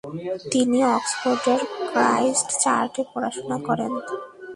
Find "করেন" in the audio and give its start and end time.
3.67-3.91